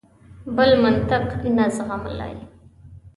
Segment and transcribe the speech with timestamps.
[0.55, 2.35] بل منطق نه زغملای.